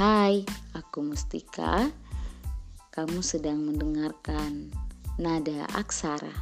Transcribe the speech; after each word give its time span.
Hai, 0.00 0.48
aku 0.72 1.04
Mustika. 1.04 1.92
Kamu 2.88 3.20
sedang 3.20 3.68
mendengarkan 3.68 4.72
Nada 5.20 5.68
Aksara. 5.76 6.32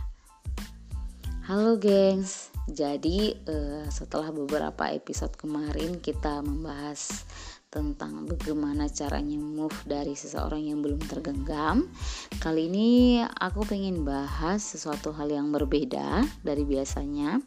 Halo 1.42 1.74
gengs, 1.74 2.54
jadi 2.70 3.34
uh, 3.50 3.82
setelah 3.90 4.30
beberapa 4.30 4.86
episode 4.94 5.34
kemarin 5.34 5.98
kita 5.98 6.38
membahas 6.38 7.26
tentang 7.66 8.30
bagaimana 8.30 8.86
caranya 8.86 9.42
move 9.42 9.74
dari 9.90 10.14
seseorang 10.14 10.62
yang 10.62 10.78
belum 10.78 11.02
tergenggam. 11.10 11.90
Kali 12.38 12.70
ini 12.70 13.26
aku 13.26 13.66
pengen 13.66 14.06
bahas 14.06 14.62
sesuatu 14.62 15.10
hal 15.10 15.34
yang 15.34 15.50
berbeda 15.50 16.22
dari 16.46 16.62
biasanya. 16.62 17.42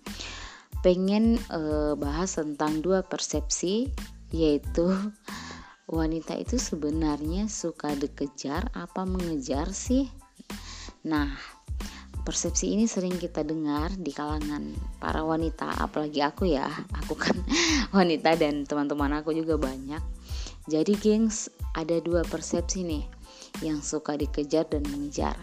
Pengen 0.83 1.39
uh, 1.55 1.95
bahas 1.95 2.35
tentang 2.35 2.83
dua 2.83 2.99
persepsi 2.99 3.87
yaitu 4.35 4.91
wanita 5.91 6.39
itu 6.39 6.55
sebenarnya 6.55 7.51
suka 7.51 7.91
dikejar 7.93 8.71
apa 8.71 9.03
mengejar 9.03 9.75
sih? 9.75 10.07
Nah, 11.03 11.35
persepsi 12.23 12.71
ini 12.71 12.87
sering 12.87 13.19
kita 13.19 13.43
dengar 13.43 13.91
di 13.99 14.15
kalangan 14.15 14.71
para 15.03 15.19
wanita, 15.21 15.83
apalagi 15.83 16.23
aku 16.23 16.47
ya. 16.47 16.71
Aku 17.05 17.19
kan 17.19 17.35
wanita 17.97 18.39
dan 18.39 18.63
teman-teman 18.63 19.19
aku 19.19 19.35
juga 19.35 19.59
banyak. 19.59 20.01
Jadi, 20.71 20.95
gengs, 20.95 21.51
ada 21.75 21.99
dua 21.99 22.23
persepsi 22.23 22.87
nih 22.87 23.03
yang 23.59 23.83
suka 23.83 24.15
dikejar 24.15 24.71
dan 24.71 24.87
mengejar 24.87 25.35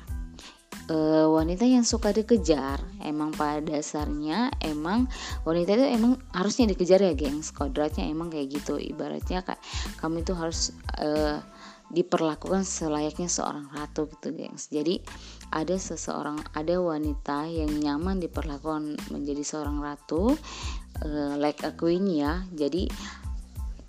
uh, 0.88 1.26
wanita 1.30 1.64
yang 1.68 1.84
suka 1.84 2.10
dikejar 2.12 2.80
emang 3.04 3.32
pada 3.32 3.60
dasarnya 3.60 4.52
emang 4.60 5.06
wanita 5.44 5.76
itu 5.76 5.86
emang 5.86 6.16
harusnya 6.32 6.68
dikejar 6.72 7.04
ya 7.04 7.14
gengs 7.14 7.52
kodratnya 7.52 8.08
emang 8.08 8.32
kayak 8.32 8.60
gitu. 8.60 8.80
Ibaratnya 8.80 9.44
kayak 9.44 9.60
kamu 10.00 10.24
itu 10.24 10.32
harus 10.34 10.72
uh, 10.98 11.40
diperlakukan 11.88 12.68
selayaknya 12.68 13.32
seorang 13.32 13.68
ratu 13.72 14.08
gitu 14.12 14.36
gengs. 14.36 14.68
Jadi 14.68 15.00
ada 15.48 15.76
seseorang 15.76 16.36
ada 16.52 16.76
wanita 16.80 17.48
yang 17.48 17.72
nyaman 17.80 18.20
diperlakukan 18.20 19.00
menjadi 19.08 19.40
seorang 19.40 19.80
ratu 19.80 20.36
uh, 21.04 21.34
like 21.40 21.64
a 21.64 21.72
queen 21.72 22.04
ya. 22.08 22.44
Jadi 22.52 22.88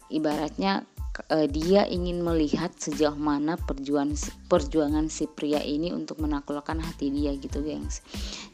ibaratnya 0.09 0.87
uh, 1.29 1.47
dia 1.49 1.85
ingin 1.89 2.21
melihat 2.23 2.71
sejauh 2.75 3.17
mana 3.17 3.57
perjuangan 3.57 4.15
perjuangan 4.47 5.11
si 5.11 5.25
pria 5.27 5.59
ini 5.59 5.91
untuk 5.91 6.21
menaklukkan 6.23 6.79
hati 6.79 7.11
dia 7.11 7.35
gitu 7.35 7.61
gengs. 7.61 8.01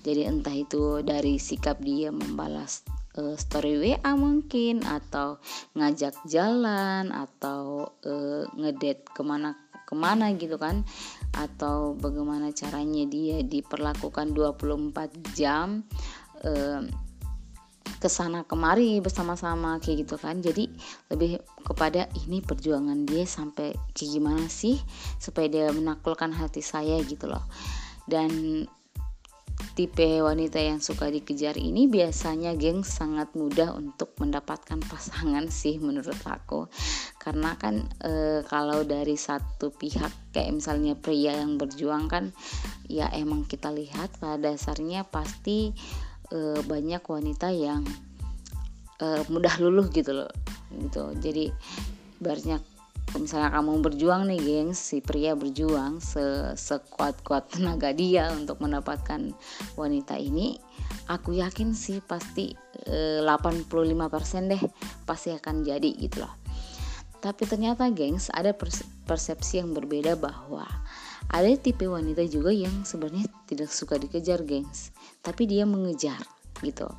Jadi 0.01 0.25
entah 0.25 0.55
itu 0.55 1.01
dari 1.01 1.37
sikap 1.37 1.81
dia 1.81 2.09
membalas 2.09 2.85
uh, 3.19 3.35
story 3.35 3.79
WA 3.79 4.11
mungkin 4.15 4.83
atau 4.83 5.39
ngajak 5.75 6.15
jalan 6.27 7.11
atau 7.11 7.91
uh, 8.05 8.43
ngedate 8.55 9.05
ke 9.11 9.21
mana 9.23 9.55
ke 9.85 9.93
mana 9.93 10.33
gitu 10.33 10.57
kan 10.57 10.81
atau 11.37 11.93
bagaimana 11.93 12.49
caranya 12.49 13.05
dia 13.05 13.45
diperlakukan 13.45 14.33
24 14.33 15.37
jam 15.37 15.85
ke 17.99 18.09
sana 18.11 18.45
kemari 18.45 18.99
bersama-sama 19.01 19.81
kayak 19.81 20.05
gitu 20.05 20.15
kan. 20.19 20.41
Jadi 20.41 20.69
lebih 21.09 21.41
kepada 21.65 22.05
ini 22.25 22.41
perjuangan 22.43 23.05
dia 23.07 23.25
sampai 23.25 23.73
kayak 23.93 24.11
gimana 24.11 24.45
sih 24.45 24.77
supaya 25.17 25.47
dia 25.49 25.65
menaklukkan 25.71 26.33
hati 26.33 26.61
saya 26.61 27.01
gitu 27.05 27.29
loh. 27.29 27.43
Dan 28.05 28.63
tipe 29.75 30.23
wanita 30.23 30.59
yang 30.59 30.79
suka 30.79 31.11
dikejar 31.11 31.59
ini 31.59 31.87
biasanya 31.91 32.55
geng 32.55 32.83
sangat 32.83 33.31
mudah 33.35 33.75
untuk 33.75 34.15
mendapatkan 34.19 34.79
pasangan 34.83 35.47
sih 35.51 35.79
menurut 35.79 36.15
aku. 36.27 36.67
Karena 37.19 37.55
kan 37.59 37.87
e, 37.99 38.43
kalau 38.47 38.87
dari 38.87 39.19
satu 39.19 39.71
pihak 39.75 40.31
kayak 40.31 40.55
misalnya 40.55 40.95
pria 40.95 41.35
yang 41.35 41.59
berjuang 41.59 42.07
kan 42.07 42.31
ya 42.85 43.09
emang 43.11 43.47
kita 43.49 43.73
lihat 43.73 44.15
pada 44.19 44.37
dasarnya 44.37 45.07
pasti 45.07 45.73
e, 46.31 46.61
banyak 46.65 47.01
wanita 47.01 47.49
yang 47.53 47.81
e, 49.01 49.07
mudah 49.29 49.55
luluh 49.61 49.87
gitu 49.91 50.13
loh 50.13 50.31
gitu. 50.73 51.11
Jadi 51.19 51.51
banyak 52.21 52.61
misalnya 53.15 53.53
kamu 53.53 53.79
berjuang 53.79 54.27
nih 54.27 54.41
gengs 54.41 54.79
si 54.81 54.99
pria 54.99 55.37
berjuang 55.37 56.03
se 56.03 56.51
sekuat 56.57 57.23
kuat 57.23 57.47
tenaga 57.53 57.95
dia 57.95 58.31
untuk 58.33 58.59
mendapatkan 58.59 59.31
wanita 59.79 60.19
ini 60.19 60.59
aku 61.07 61.37
yakin 61.37 61.71
sih 61.77 62.01
pasti 62.03 62.51
e, 62.85 63.21
85% 63.23 64.51
deh 64.51 64.63
pasti 65.07 65.31
akan 65.33 65.63
jadi 65.63 65.89
gitu 65.95 66.25
loh. 66.25 66.33
Tapi 67.21 67.41
ternyata 67.49 67.89
gengs 67.89 68.29
ada 68.29 68.53
persepsi 69.09 69.57
yang 69.57 69.73
berbeda 69.73 70.13
bahwa 70.13 70.65
ada 71.29 71.49
tipe 71.57 71.85
wanita 71.89 72.23
juga 72.29 72.53
yang 72.53 72.85
sebenarnya 72.85 73.27
tidak 73.49 73.69
suka 73.71 73.97
dikejar 73.97 74.45
gengs. 74.45 74.93
Tapi 75.21 75.49
dia 75.49 75.65
mengejar 75.65 76.21
gitu. 76.61 76.89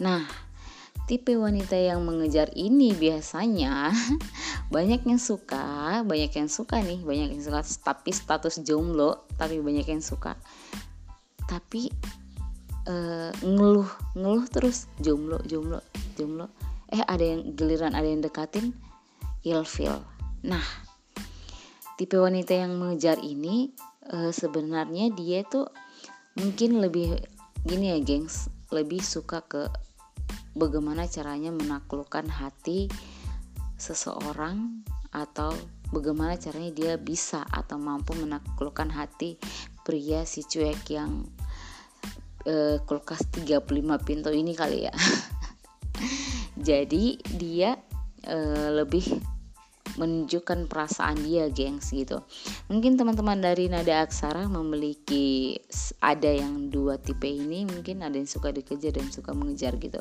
Nah 0.00 0.24
tipe 1.08 1.32
wanita 1.36 1.72
yang 1.76 2.04
mengejar 2.04 2.52
ini 2.52 2.92
biasanya 2.92 3.92
banyak 4.74 5.08
yang 5.08 5.16
suka 5.16 6.04
banyak 6.04 6.28
yang 6.36 6.52
suka 6.52 6.84
nih 6.84 7.00
banyak 7.00 7.32
yang 7.32 7.40
suka 7.40 7.64
tapi 7.80 8.12
status 8.12 8.60
jomblo 8.60 9.24
tapi 9.40 9.60
banyak 9.60 9.86
yang 9.88 10.04
suka. 10.04 10.36
Tapi 11.48 11.88
uh, 12.88 13.32
ngeluh 13.40 13.88
ngeluh 14.16 14.44
terus 14.52 14.88
jomblo 15.00 15.40
jomblo 15.48 15.80
jomblo. 16.16 16.52
Eh 16.88 17.04
ada 17.04 17.20
yang 17.20 17.52
giliran 17.52 17.92
ada 17.92 18.08
yang 18.08 18.24
dekatin 18.24 18.72
ilfil 19.46 20.02
nah 20.42 20.62
tipe 21.98 22.14
wanita 22.14 22.54
yang 22.54 22.78
mengejar 22.78 23.18
ini 23.18 23.74
uh, 24.14 24.30
sebenarnya 24.30 25.10
dia 25.10 25.42
tuh 25.42 25.66
mungkin 26.38 26.78
lebih 26.78 27.18
gini 27.66 27.90
ya 27.90 27.98
gengs 27.98 28.46
lebih 28.70 29.02
suka 29.02 29.42
ke 29.42 29.66
bagaimana 30.54 31.10
caranya 31.10 31.50
menaklukkan 31.50 32.30
hati 32.30 32.86
seseorang 33.74 34.86
atau 35.10 35.50
bagaimana 35.90 36.38
caranya 36.38 36.70
dia 36.70 36.94
bisa 36.94 37.42
atau 37.50 37.80
mampu 37.80 38.14
menaklukkan 38.14 38.92
hati 38.94 39.40
pria 39.82 40.22
si 40.22 40.44
cuek 40.44 40.84
yang 40.92 41.26
uh, 42.44 42.76
kulkas 42.84 43.24
35 43.32 43.64
pintu 44.04 44.30
ini 44.30 44.52
kali 44.52 44.86
ya. 44.86 44.94
Jadi 46.68 47.16
dia 47.38 47.78
uh, 48.28 48.68
lebih 48.82 49.37
menunjukkan 49.98 50.70
perasaan 50.70 51.18
dia 51.26 51.50
gengs 51.50 51.90
gitu. 51.90 52.22
Mungkin 52.70 52.94
teman-teman 52.94 53.42
dari 53.42 53.66
nada 53.66 54.06
aksara 54.06 54.46
memiliki 54.46 55.58
ada 55.98 56.30
yang 56.30 56.70
dua 56.70 56.96
tipe 57.02 57.26
ini 57.26 57.66
mungkin 57.66 58.06
ada 58.06 58.14
yang 58.14 58.30
suka 58.30 58.54
dikejar 58.54 58.96
dan 58.96 59.10
suka 59.10 59.34
mengejar 59.34 59.74
gitu. 59.76 60.00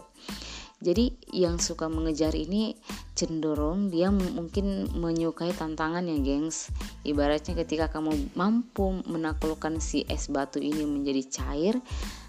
Jadi 0.78 1.18
yang 1.34 1.58
suka 1.58 1.90
mengejar 1.90 2.38
ini 2.38 2.78
cenderung 3.18 3.90
dia 3.90 4.14
mungkin 4.14 4.86
menyukai 4.94 5.50
tantangan 5.50 6.06
ya 6.06 6.22
gengs. 6.22 6.70
Ibaratnya 7.02 7.58
ketika 7.58 7.90
kamu 7.90 8.38
mampu 8.38 9.02
menaklukkan 9.10 9.82
si 9.82 10.06
es 10.06 10.30
batu 10.30 10.62
ini 10.62 10.86
menjadi 10.86 11.24
cair 11.26 11.76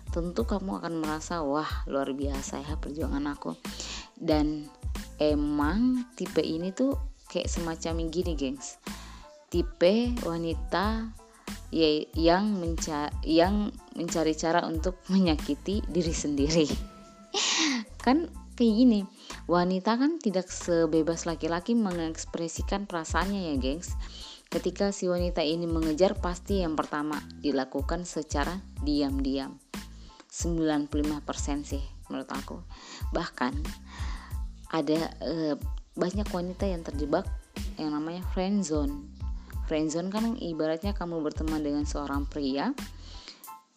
tentu 0.08 0.48
kamu 0.48 0.80
akan 0.80 1.04
merasa 1.04 1.44
wah 1.44 1.68
luar 1.84 2.16
biasa 2.16 2.64
ya 2.64 2.80
perjuangan 2.80 3.36
aku. 3.36 3.52
Dan 4.16 4.64
emang 5.20 6.08
tipe 6.16 6.40
ini 6.40 6.72
tuh 6.72 6.96
kayak 7.28 7.48
semacam 7.48 8.08
gini 8.08 8.32
gengs. 8.34 8.80
Tipe 9.48 10.16
wanita 10.24 11.12
ya 11.68 11.88
yang 12.16 12.56
menca 12.56 13.12
yang 13.24 13.72
mencari 13.96 14.32
cara 14.32 14.64
untuk 14.64 15.00
menyakiti 15.12 15.84
diri 15.86 16.14
sendiri. 16.16 16.66
Kan 18.04 18.32
kayak 18.58 18.74
gini 18.74 19.00
wanita 19.48 19.96
kan 19.96 20.20
tidak 20.20 20.52
sebebas 20.52 21.24
laki-laki 21.24 21.72
mengekspresikan 21.72 22.84
perasaannya 22.84 23.54
ya 23.54 23.56
gengs. 23.56 23.96
Ketika 24.48 24.92
si 24.96 25.08
wanita 25.08 25.44
ini 25.44 25.68
mengejar 25.68 26.16
pasti 26.16 26.64
yang 26.64 26.72
pertama 26.72 27.20
dilakukan 27.40 28.08
secara 28.08 28.60
diam-diam. 28.80 29.60
95% 30.28 31.64
sih 31.64 31.84
menurut 32.08 32.28
aku. 32.32 32.56
Bahkan 33.12 33.52
ada 34.72 35.00
eh, 35.24 35.56
banyak 35.98 36.30
wanita 36.30 36.64
yang 36.70 36.86
terjebak 36.86 37.26
yang 37.74 37.90
namanya 37.90 38.22
friend 38.30 38.62
zone. 38.62 39.10
Friend 39.66 39.90
zone 39.90 40.08
kan 40.14 40.38
ibaratnya 40.38 40.94
kamu 40.94 41.20
berteman 41.20 41.60
dengan 41.60 41.82
seorang 41.84 42.24
pria, 42.24 42.70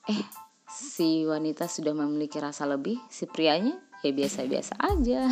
eh 0.06 0.24
si 0.70 1.26
wanita 1.26 1.66
sudah 1.66 1.92
memiliki 1.98 2.38
rasa 2.38 2.70
lebih, 2.70 3.02
si 3.10 3.26
prianya 3.26 3.76
ya 4.06 4.14
biasa-biasa 4.14 4.78
aja. 4.78 5.26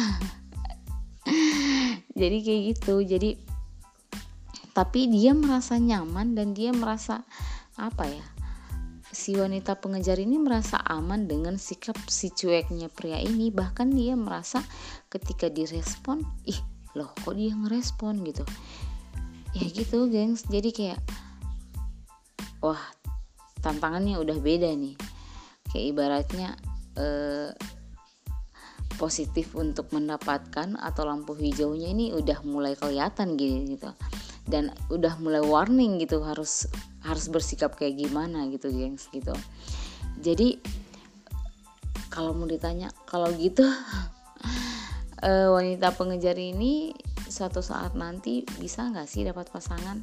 jadi 2.19 2.37
kayak 2.41 2.61
gitu. 2.75 3.05
Jadi 3.05 3.37
tapi 4.73 5.07
dia 5.13 5.37
merasa 5.37 5.77
nyaman 5.77 6.33
dan 6.33 6.57
dia 6.57 6.73
merasa 6.73 7.21
apa 7.77 8.09
ya? 8.09 8.25
si 9.09 9.33
wanita 9.33 9.81
pengejar 9.81 10.21
ini 10.21 10.37
merasa 10.37 10.77
aman 10.85 11.25
dengan 11.25 11.57
sikap 11.57 11.97
si 12.05 12.29
cueknya 12.29 12.93
pria 12.93 13.17
ini 13.17 13.49
bahkan 13.49 13.89
dia 13.89 14.13
merasa 14.13 14.61
ketika 15.09 15.49
direspon 15.49 16.21
ih 16.45 16.78
loh 16.99 17.09
kok 17.23 17.33
dia 17.39 17.55
ngerespon 17.55 18.21
gitu? 18.27 18.43
Ya 19.55 19.65
gitu 19.71 20.11
gengs. 20.11 20.43
Jadi 20.45 20.69
kayak 20.75 20.99
wah 22.59 22.79
tantangannya 23.63 24.19
udah 24.19 24.37
beda 24.37 24.69
nih. 24.75 24.99
Kayak 25.71 25.85
ibaratnya 25.95 26.49
eh, 26.99 27.55
positif 28.99 29.55
untuk 29.55 29.95
mendapatkan 29.95 30.75
atau 30.75 31.07
lampu 31.07 31.31
hijaunya 31.39 31.95
ini 31.95 32.11
udah 32.11 32.43
mulai 32.43 32.75
kelihatan 32.75 33.39
gitu 33.39 33.79
gitu. 33.79 33.89
Dan 34.49 34.75
udah 34.91 35.15
mulai 35.23 35.39
warning 35.39 36.01
gitu 36.03 36.19
harus 36.25 36.67
harus 37.05 37.31
bersikap 37.31 37.79
kayak 37.79 37.95
gimana 37.95 38.51
gitu 38.51 38.67
gengs 38.69 39.07
gitu. 39.15 39.31
Jadi 40.19 40.59
kalau 42.11 42.35
mau 42.35 42.49
ditanya 42.49 42.91
kalau 43.07 43.31
gitu 43.39 43.63
uh, 45.23 45.49
wanita 45.53 45.95
pengejar 45.95 46.35
ini 46.35 46.95
suatu 47.29 47.61
saat 47.61 47.93
nanti 47.93 48.43
bisa 48.57 48.89
nggak 48.89 49.07
sih 49.07 49.23
dapat 49.27 49.51
pasangan? 49.51 50.01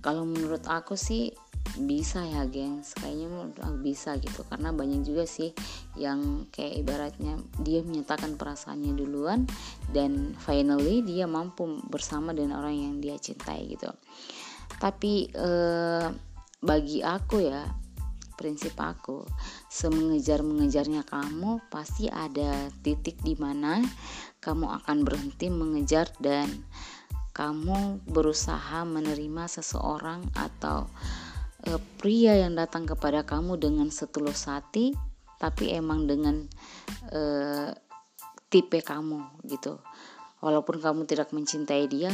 Kalau 0.00 0.22
menurut 0.22 0.62
aku 0.70 0.94
sih 0.94 1.34
bisa 1.74 2.22
ya 2.22 2.46
gengs. 2.46 2.94
Kayaknya 2.94 3.28
bisa 3.82 4.14
gitu. 4.22 4.46
Karena 4.46 4.70
banyak 4.70 5.02
juga 5.02 5.26
sih 5.26 5.50
yang 5.98 6.46
kayak 6.54 6.86
ibaratnya 6.86 7.42
dia 7.60 7.82
menyatakan 7.82 8.38
perasaannya 8.38 8.94
duluan 8.94 9.44
dan 9.90 10.38
finally 10.38 11.02
dia 11.02 11.26
mampu 11.26 11.82
bersama 11.90 12.30
dengan 12.30 12.62
orang 12.62 12.76
yang 12.78 12.94
dia 13.02 13.18
cintai 13.18 13.66
gitu. 13.66 13.90
Tapi 14.78 15.28
eh, 15.34 16.06
bagi 16.62 17.04
aku 17.04 17.36
ya 17.42 17.66
prinsip 18.36 18.76
aku. 18.76 19.24
Semengejar 19.72 20.44
mengejarnya 20.44 21.02
kamu 21.08 21.64
pasti 21.72 22.06
ada 22.06 22.68
titik 22.84 23.18
di 23.24 23.34
mana 23.34 23.82
kamu 24.44 24.70
akan 24.84 25.02
berhenti 25.02 25.50
mengejar 25.50 26.12
dan 26.22 26.46
kamu 27.34 28.00
berusaha 28.08 28.84
menerima 28.86 29.44
seseorang 29.50 30.24
atau 30.32 30.88
e, 31.64 31.76
pria 32.00 32.36
yang 32.36 32.56
datang 32.56 32.88
kepada 32.88 33.24
kamu 33.24 33.60
dengan 33.60 33.88
setulus 33.92 34.48
hati 34.48 34.96
tapi 35.36 35.76
emang 35.76 36.08
dengan 36.08 36.48
e, 37.12 37.20
tipe 38.48 38.80
kamu 38.80 39.42
gitu. 39.48 39.80
Walaupun 40.40 40.78
kamu 40.78 41.08
tidak 41.08 41.32
mencintai 41.32 41.88
dia 41.88 42.12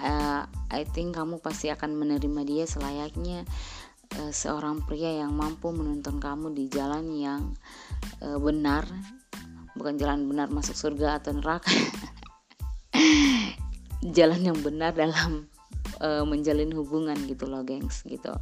uh, 0.00 0.42
I 0.72 0.82
think 0.84 1.16
kamu 1.16 1.40
pasti 1.40 1.72
akan 1.72 1.96
menerima 1.96 2.40
dia 2.44 2.64
selayaknya 2.68 3.48
uh, 4.20 4.32
seorang 4.32 4.82
pria 4.86 5.22
yang 5.24 5.34
mampu 5.34 5.74
menuntun 5.74 6.22
kamu 6.22 6.54
di 6.54 6.70
jalan 6.70 7.10
yang 7.12 7.42
uh, 8.22 8.38
benar. 8.38 8.86
Bukan 9.76 10.00
jalan 10.00 10.24
benar 10.24 10.48
masuk 10.48 10.72
surga 10.72 11.20
atau 11.20 11.36
neraka. 11.36 11.68
Jalan 14.16 14.40
yang 14.40 14.58
benar 14.62 14.96
dalam 14.96 15.50
uh, 16.00 16.24
menjalin 16.24 16.72
hubungan 16.72 17.18
gitu 17.28 17.44
loh 17.44 17.60
gengs 17.60 18.00
gitu. 18.08 18.32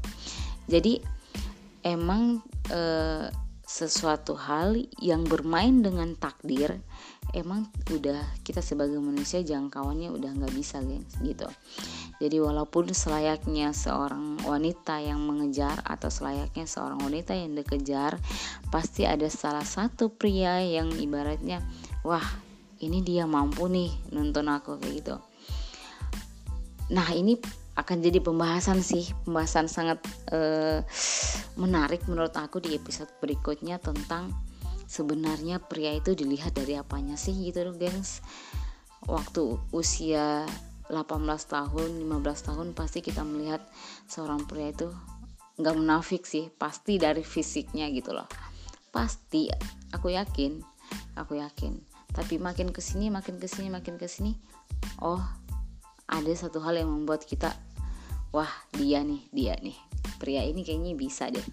Jadi 0.70 1.02
emang 1.82 2.38
uh, 2.70 3.28
sesuatu 3.64 4.36
hal 4.36 4.76
yang 5.00 5.24
bermain 5.24 5.80
dengan 5.80 6.12
takdir 6.20 6.76
emang 7.32 7.64
udah 7.88 8.20
kita 8.44 8.60
sebagai 8.60 9.00
manusia 9.00 9.40
jangkauannya 9.40 10.12
udah 10.12 10.30
nggak 10.36 10.54
bisa 10.54 10.84
gengs 10.84 11.16
gitu. 11.24 11.48
Jadi 12.20 12.36
walaupun 12.38 12.92
selayaknya 12.92 13.74
seorang 13.74 14.38
wanita 14.44 15.00
yang 15.02 15.18
mengejar 15.24 15.80
atau 15.82 16.12
selayaknya 16.12 16.68
seorang 16.68 17.00
wanita 17.02 17.34
yang 17.34 17.56
dikejar 17.56 18.20
pasti 18.68 19.08
ada 19.08 19.26
salah 19.32 19.66
satu 19.66 20.12
pria 20.12 20.62
yang 20.62 20.92
ibaratnya 20.94 21.64
wah 22.06 22.24
ini 22.78 23.00
dia 23.00 23.24
mampu 23.24 23.66
nih 23.66 23.90
nonton 24.12 24.46
aku 24.52 24.76
kayak 24.78 24.94
gitu. 25.02 25.16
Nah 26.92 27.08
ini 27.16 27.40
akan 27.74 27.96
jadi 28.02 28.22
pembahasan 28.22 28.80
sih. 28.80 29.10
Pembahasan 29.26 29.66
sangat 29.66 29.98
uh, 30.30 30.82
menarik 31.58 32.06
menurut 32.06 32.34
aku 32.34 32.62
di 32.62 32.74
episode 32.78 33.10
berikutnya 33.18 33.82
tentang 33.82 34.30
sebenarnya 34.86 35.58
pria 35.58 35.96
itu 35.96 36.14
dilihat 36.14 36.54
dari 36.54 36.78
apanya 36.78 37.18
sih 37.18 37.34
gitu 37.34 37.66
loh 37.66 37.74
gengs. 37.74 38.22
Waktu 39.04 39.58
usia 39.74 40.46
18 40.88 41.02
tahun 41.50 41.90
15 42.06 42.48
tahun 42.48 42.66
pasti 42.78 43.02
kita 43.02 43.26
melihat 43.26 43.60
seorang 44.06 44.46
pria 44.46 44.70
itu 44.70 44.88
nggak 45.54 45.76
menafik 45.78 46.26
sih 46.26 46.50
pasti 46.50 46.98
dari 46.98 47.26
fisiknya 47.26 47.90
gitu 47.90 48.14
loh. 48.14 48.30
Pasti 48.94 49.50
aku 49.90 50.14
yakin 50.14 50.62
aku 51.18 51.42
yakin. 51.42 51.82
Tapi 52.14 52.38
makin 52.38 52.70
ke 52.70 52.78
sini 52.78 53.10
makin 53.10 53.42
ke 53.42 53.50
sini 53.50 53.66
makin 53.66 53.98
ke 53.98 54.06
sini 54.06 54.38
oh 55.02 55.22
ada 56.08 56.32
satu 56.36 56.60
hal 56.60 56.76
yang 56.80 56.90
membuat 56.92 57.24
kita 57.24 57.52
wah 58.34 58.50
dia 58.74 59.00
nih 59.06 59.22
dia 59.30 59.54
nih. 59.62 59.78
Pria 60.18 60.42
ini 60.42 60.66
kayaknya 60.66 60.98
bisa 60.98 61.30
deh 61.30 61.44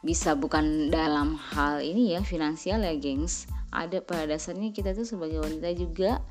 bisa 0.00 0.32
bukan 0.32 0.88
dalam 0.88 1.36
hal 1.36 1.84
ini 1.84 2.16
ya 2.16 2.24
finansial 2.24 2.80
ya 2.80 2.94
gengs. 2.96 3.50
Ada 3.70 4.02
pada 4.02 4.26
dasarnya 4.26 4.72
kita 4.72 4.96
tuh 4.96 5.04
sebagai 5.04 5.42
wanita 5.42 5.70
juga. 5.76 6.22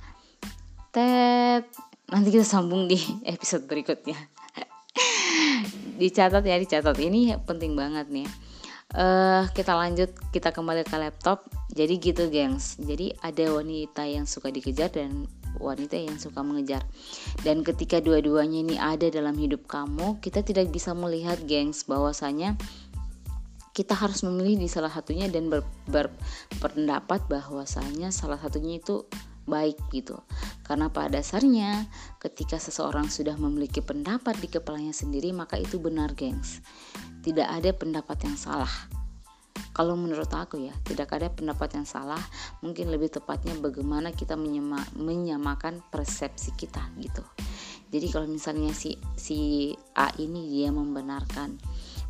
Tet 0.90 1.70
nanti 2.10 2.30
kita 2.34 2.48
sambung 2.48 2.90
di 2.90 2.98
episode 3.34 3.70
berikutnya. 3.70 4.18
Dicatat 6.00 6.42
ya 6.42 6.58
dicatat. 6.58 6.96
Ini 6.98 7.44
penting 7.46 7.75
banget 7.78 8.10
nih. 8.10 8.28
Uh, 8.90 9.46
kita 9.54 9.78
lanjut 9.78 10.10
kita 10.34 10.50
kembali 10.50 10.82
ke 10.88 10.98
laptop. 10.98 11.46
Jadi 11.70 11.94
gitu 12.02 12.32
gengs. 12.34 12.82
Jadi 12.82 13.14
ada 13.22 13.54
wanita 13.54 14.02
yang 14.10 14.25
suka 14.25 14.50
dikejar 14.50 14.90
dan 14.90 15.30
wanita 15.57 15.98
yang 15.98 16.22
suka 16.22 16.46
mengejar. 16.46 16.86
Dan 17.42 17.66
ketika 17.66 17.98
dua-duanya 17.98 18.60
ini 18.62 18.75
ada 18.78 19.10
dalam 19.10 19.34
hidup 19.34 19.66
kamu 19.66 20.22
kita 20.22 20.46
tidak 20.46 20.69
bisa 20.69 20.94
melihat 20.94 21.42
gengs 21.50 21.88
bahwasanya 21.90 22.54
kita 23.74 23.96
harus 23.96 24.22
memilih 24.28 24.60
di 24.60 24.68
salah 24.68 24.92
satunya 24.92 25.31
dan 25.31 25.48
ber, 25.48 25.63
berpendapat 25.88 27.24
bahwasanya 27.31 28.12
salah 28.12 28.36
satunya 28.36 28.78
itu 28.78 29.07
baik 29.48 29.80
gitu. 29.96 30.19
Karena 30.68 30.92
pada 30.92 31.18
dasarnya 31.18 31.90
ketika 32.22 32.62
seseorang 32.62 33.10
sudah 33.10 33.34
memiliki 33.40 33.81
pendapat 33.81 34.38
di 34.38 34.51
kepalanya 34.51 34.94
sendiri 34.94 35.31
maka 35.34 35.57
itu 35.57 35.81
benar 35.81 36.13
gengs. 36.13 36.62
Tidak 37.24 37.48
ada 37.48 37.72
pendapat 37.72 38.19
yang 38.28 38.38
salah 38.38 38.99
kalau 39.72 39.96
menurut 39.96 40.30
aku 40.32 40.60
ya, 40.60 40.74
tidak 40.84 41.16
ada 41.16 41.32
pendapat 41.32 41.76
yang 41.78 41.88
salah. 41.88 42.20
Mungkin 42.60 42.92
lebih 42.92 43.14
tepatnya 43.14 43.56
bagaimana 43.58 44.12
kita 44.12 44.36
menyema, 44.36 44.82
menyamakan 44.98 45.80
persepsi 45.88 46.51
kita 46.58 46.84
gitu. 47.00 47.24
Jadi 47.89 48.08
kalau 48.13 48.30
misalnya 48.30 48.70
si 48.75 49.00
si 49.18 49.72
A 49.98 50.13
ini 50.22 50.46
dia 50.46 50.70
membenarkan 50.70 51.58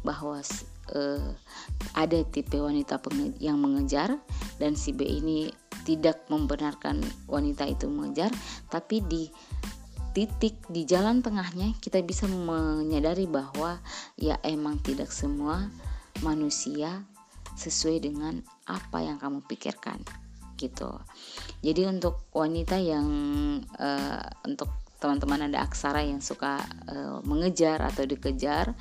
bahwa 0.03 0.44
uh, 0.96 1.29
ada 1.96 2.20
tipe 2.27 2.60
wanita 2.60 3.00
yang 3.39 3.60
mengejar 3.60 4.20
dan 4.60 4.75
si 4.75 4.91
B 4.91 5.08
ini 5.08 5.51
tidak 5.88 6.27
membenarkan 6.27 7.00
wanita 7.25 7.63
itu 7.65 7.88
mengejar, 7.88 8.29
tapi 8.68 9.00
di 9.08 9.32
titik 10.12 10.58
di 10.68 10.84
jalan 10.84 11.22
tengahnya 11.24 11.77
kita 11.79 12.01
bisa 12.03 12.27
menyadari 12.27 13.29
bahwa 13.29 13.79
ya 14.18 14.36
emang 14.44 14.82
tidak 14.82 15.13
semua 15.13 15.70
manusia 16.25 17.06
sesuai 17.60 18.08
dengan 18.08 18.39
apa 18.72 19.04
yang 19.04 19.20
kamu 19.20 19.44
pikirkan 19.44 20.00
gitu. 20.60 20.92
Jadi 21.63 21.88
untuk 21.88 22.28
wanita 22.36 22.80
yang 22.80 23.08
uh, 23.80 24.24
untuk 24.44 24.72
teman-teman 25.00 25.48
ada 25.48 25.63
aksara 25.63 26.04
yang 26.04 26.20
suka 26.20 26.60
uh, 26.92 27.24
mengejar 27.24 27.80
atau 27.80 28.04
dikejar, 28.04 28.75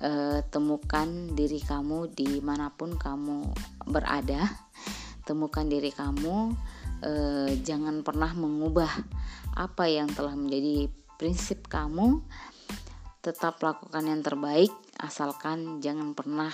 uh, 0.00 0.40
temukan 0.48 1.08
diri 1.36 1.60
kamu 1.60 2.08
di 2.12 2.40
mana 2.40 2.72
pun 2.72 2.96
kamu 2.96 3.52
berada. 3.84 4.48
Temukan 5.24 5.64
diri 5.68 5.88
kamu, 5.88 6.52
uh, 7.04 7.50
jangan 7.64 8.04
pernah 8.04 8.32
mengubah 8.36 8.92
apa 9.56 9.88
yang 9.88 10.08
telah 10.12 10.36
menjadi 10.36 10.88
prinsip 11.20 11.68
kamu. 11.68 12.20
Tetap 13.24 13.56
lakukan 13.64 14.04
yang 14.04 14.20
terbaik, 14.20 14.68
asalkan 15.00 15.80
jangan 15.80 16.12
pernah 16.12 16.52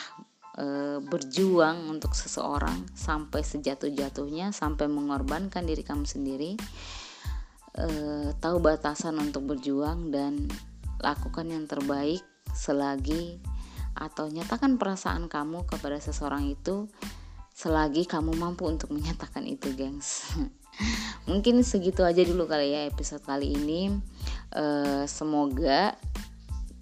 e, 0.57 0.99
berjuang 1.05 1.87
untuk 1.91 2.17
seseorang 2.17 2.89
sampai 2.97 3.45
sejatuh-jatuhnya 3.45 4.51
sampai 4.51 4.87
mengorbankan 4.91 5.67
diri 5.67 5.85
kamu 5.85 6.07
sendiri 6.09 6.57
e, 7.77 7.87
tahu 8.39 8.57
batasan 8.59 9.19
untuk 9.21 9.51
berjuang 9.51 10.11
dan 10.11 10.49
lakukan 11.01 11.49
yang 11.49 11.65
terbaik 11.65 12.23
selagi 12.51 13.41
atau 13.97 14.31
nyatakan 14.31 14.79
perasaan 14.79 15.27
kamu 15.27 15.67
kepada 15.67 15.99
seseorang 15.99 16.49
itu 16.49 16.87
selagi 17.53 18.09
kamu 18.09 18.41
mampu 18.41 18.65
untuk 18.65 18.89
menyatakan 18.95 19.45
itu 19.45 19.75
gengs. 19.77 20.33
Mungkin 21.29 21.61
segitu 21.61 22.01
aja 22.01 22.25
dulu 22.25 22.49
kali 22.49 22.73
ya 22.73 22.89
episode 22.89 23.21
kali 23.21 23.53
ini. 23.53 23.93
E, 24.49 24.65
semoga 25.05 25.93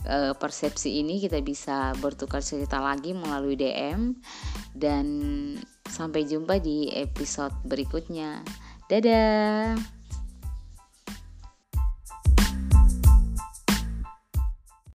uh, 0.07 0.35
persepsi 0.39 1.03
ini 1.03 1.19
kita 1.19 1.43
bisa 1.43 1.97
bertukar 1.99 2.45
cerita 2.45 2.79
lagi 2.79 3.17
melalui 3.17 3.59
DM 3.59 4.15
dan 4.77 5.07
sampai 5.89 6.29
jumpa 6.29 6.63
di 6.63 6.93
episode 6.95 7.55
berikutnya. 7.67 8.45
Dadah. 8.87 9.98